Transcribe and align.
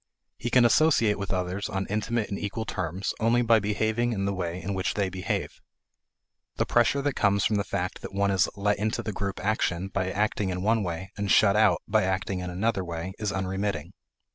He 0.39 0.49
can 0.49 0.65
associate 0.65 1.19
with 1.19 1.31
others 1.31 1.69
on 1.69 1.85
intimate 1.85 2.29
and 2.31 2.39
equal 2.39 2.65
terms 2.65 3.13
only 3.19 3.43
by 3.43 3.59
behaving 3.59 4.13
in 4.13 4.25
the 4.25 4.33
way 4.33 4.59
in 4.59 4.73
which 4.73 4.95
they 4.95 5.09
behave. 5.09 5.61
The 6.55 6.65
pressure 6.65 7.03
that 7.03 7.13
comes 7.13 7.45
from 7.45 7.57
the 7.57 7.63
fact 7.63 8.01
that 8.01 8.11
one 8.11 8.31
is 8.31 8.49
let 8.55 8.79
into 8.79 9.03
the 9.03 9.13
group 9.13 9.39
action 9.39 9.89
by 9.89 10.09
acting 10.09 10.49
in 10.49 10.63
one 10.63 10.81
way 10.81 11.11
and 11.17 11.29
shut 11.29 11.55
out 11.55 11.83
by 11.87 12.01
acting 12.01 12.39
in 12.39 12.49
another 12.49 12.83
way 12.83 13.13
is 13.19 13.31
unremitting. 13.31 13.93